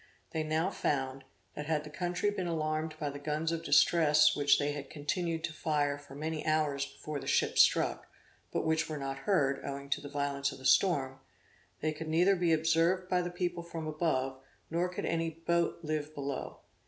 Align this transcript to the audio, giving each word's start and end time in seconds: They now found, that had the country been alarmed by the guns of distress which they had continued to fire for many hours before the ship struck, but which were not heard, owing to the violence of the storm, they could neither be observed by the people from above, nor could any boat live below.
They 0.31 0.41
now 0.41 0.71
found, 0.71 1.25
that 1.53 1.67
had 1.67 1.83
the 1.83 1.91
country 1.91 2.31
been 2.31 2.47
alarmed 2.47 2.95
by 2.99 3.11
the 3.11 3.19
guns 3.19 3.51
of 3.51 3.63
distress 3.63 4.35
which 4.35 4.57
they 4.57 4.71
had 4.71 4.89
continued 4.89 5.43
to 5.43 5.53
fire 5.53 5.95
for 5.95 6.15
many 6.15 6.43
hours 6.43 6.87
before 6.87 7.19
the 7.19 7.27
ship 7.27 7.55
struck, 7.59 8.07
but 8.51 8.65
which 8.65 8.89
were 8.89 8.97
not 8.97 9.19
heard, 9.29 9.61
owing 9.63 9.91
to 9.91 10.01
the 10.01 10.09
violence 10.09 10.51
of 10.51 10.57
the 10.57 10.65
storm, 10.65 11.19
they 11.81 11.91
could 11.93 12.07
neither 12.09 12.35
be 12.35 12.51
observed 12.51 13.09
by 13.09 13.21
the 13.21 13.29
people 13.29 13.61
from 13.61 13.85
above, 13.85 14.41
nor 14.71 14.89
could 14.89 15.05
any 15.05 15.29
boat 15.29 15.77
live 15.83 16.15
below. 16.15 16.61